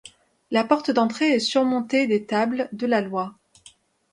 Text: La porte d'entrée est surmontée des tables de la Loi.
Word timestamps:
La 0.49 0.63
porte 0.63 0.89
d'entrée 0.89 1.33
est 1.35 1.39
surmontée 1.39 2.07
des 2.07 2.25
tables 2.25 2.69
de 2.71 2.87
la 2.87 3.01
Loi. 3.01 3.35